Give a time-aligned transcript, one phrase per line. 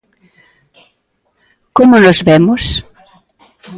[1.77, 2.63] Como nos vemos?